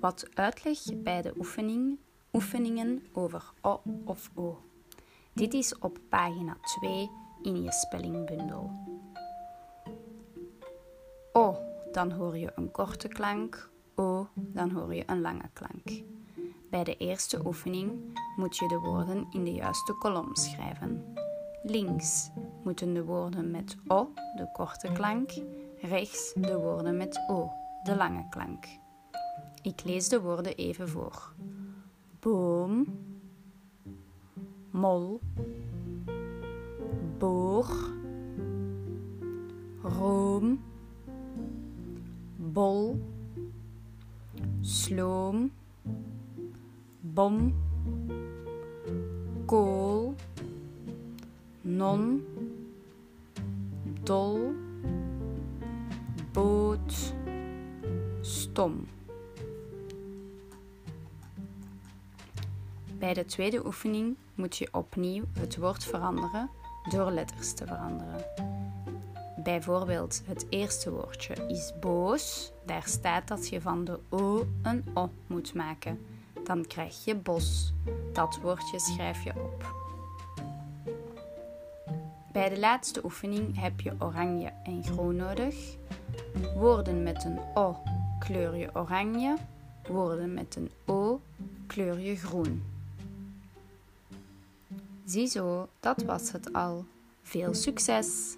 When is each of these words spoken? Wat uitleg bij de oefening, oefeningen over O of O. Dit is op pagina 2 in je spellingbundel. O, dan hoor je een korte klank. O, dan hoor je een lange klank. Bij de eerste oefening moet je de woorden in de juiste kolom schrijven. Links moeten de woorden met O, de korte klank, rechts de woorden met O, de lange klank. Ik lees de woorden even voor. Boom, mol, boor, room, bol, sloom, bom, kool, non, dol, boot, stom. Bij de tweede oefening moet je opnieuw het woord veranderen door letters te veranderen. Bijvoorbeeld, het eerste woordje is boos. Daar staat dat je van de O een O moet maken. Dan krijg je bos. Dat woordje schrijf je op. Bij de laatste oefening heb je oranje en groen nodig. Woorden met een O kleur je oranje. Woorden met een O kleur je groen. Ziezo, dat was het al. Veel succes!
Wat 0.00 0.28
uitleg 0.34 0.78
bij 0.96 1.22
de 1.22 1.34
oefening, 1.38 1.98
oefeningen 2.32 3.06
over 3.12 3.52
O 3.60 3.80
of 4.04 4.30
O. 4.34 4.62
Dit 5.32 5.54
is 5.54 5.78
op 5.78 5.98
pagina 6.08 6.56
2 6.80 7.10
in 7.42 7.62
je 7.62 7.72
spellingbundel. 7.72 8.70
O, 11.32 11.56
dan 11.92 12.10
hoor 12.10 12.36
je 12.36 12.52
een 12.54 12.70
korte 12.70 13.08
klank. 13.08 13.70
O, 13.94 14.28
dan 14.34 14.70
hoor 14.70 14.94
je 14.94 15.02
een 15.06 15.20
lange 15.20 15.50
klank. 15.52 16.02
Bij 16.70 16.84
de 16.84 16.96
eerste 16.96 17.46
oefening 17.46 18.18
moet 18.36 18.56
je 18.56 18.68
de 18.68 18.78
woorden 18.78 19.26
in 19.30 19.44
de 19.44 19.52
juiste 19.52 19.92
kolom 19.92 20.36
schrijven. 20.36 21.14
Links 21.62 22.30
moeten 22.64 22.94
de 22.94 23.04
woorden 23.04 23.50
met 23.50 23.76
O, 23.86 24.12
de 24.36 24.50
korte 24.52 24.92
klank, 24.92 25.30
rechts 25.80 26.32
de 26.36 26.58
woorden 26.58 26.96
met 26.96 27.24
O, 27.28 27.50
de 27.82 27.96
lange 27.96 28.28
klank. 28.28 28.80
Ik 29.62 29.84
lees 29.84 30.08
de 30.08 30.20
woorden 30.20 30.54
even 30.56 30.88
voor. 30.88 31.32
Boom, 32.20 32.86
mol, 34.70 35.20
boor, 37.18 37.66
room, 39.82 40.60
bol, 42.36 43.00
sloom, 44.60 45.52
bom, 47.00 47.54
kool, 49.44 50.14
non, 51.60 52.24
dol, 54.02 54.54
boot, 56.32 57.14
stom. 58.20 58.86
Bij 63.02 63.14
de 63.14 63.24
tweede 63.24 63.66
oefening 63.66 64.16
moet 64.34 64.56
je 64.56 64.68
opnieuw 64.72 65.24
het 65.38 65.56
woord 65.56 65.84
veranderen 65.84 66.50
door 66.90 67.10
letters 67.10 67.54
te 67.54 67.66
veranderen. 67.66 68.24
Bijvoorbeeld, 69.36 70.22
het 70.26 70.46
eerste 70.48 70.90
woordje 70.90 71.34
is 71.48 71.72
boos. 71.80 72.52
Daar 72.66 72.82
staat 72.86 73.28
dat 73.28 73.48
je 73.48 73.60
van 73.60 73.84
de 73.84 73.98
O 74.08 74.46
een 74.62 74.84
O 74.94 75.10
moet 75.26 75.54
maken. 75.54 76.00
Dan 76.44 76.66
krijg 76.66 77.04
je 77.04 77.16
bos. 77.16 77.72
Dat 78.12 78.38
woordje 78.42 78.80
schrijf 78.80 79.24
je 79.24 79.32
op. 79.34 79.74
Bij 82.32 82.48
de 82.48 82.58
laatste 82.58 83.04
oefening 83.04 83.60
heb 83.60 83.80
je 83.80 83.94
oranje 83.98 84.52
en 84.64 84.84
groen 84.84 85.16
nodig. 85.16 85.76
Woorden 86.56 87.02
met 87.02 87.24
een 87.24 87.38
O 87.54 87.76
kleur 88.18 88.56
je 88.56 88.70
oranje. 88.74 89.36
Woorden 89.88 90.34
met 90.34 90.56
een 90.56 90.70
O 90.84 91.20
kleur 91.66 92.00
je 92.00 92.16
groen. 92.16 92.80
Ziezo, 95.12 95.68
dat 95.80 96.02
was 96.02 96.32
het 96.32 96.52
al. 96.52 96.84
Veel 97.22 97.54
succes! 97.54 98.36